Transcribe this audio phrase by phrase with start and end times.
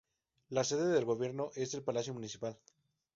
[0.49, 2.57] La sede del gobierno es el Palacio Municipal.